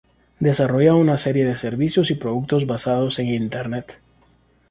Desarrolla 0.39 0.95
una 0.95 1.15
serie 1.19 1.45
de 1.45 1.55
servicios 1.57 2.09
y 2.09 2.15
productos 2.15 2.65
basados 2.65 3.19
en 3.19 3.27
Internet. 3.27 3.99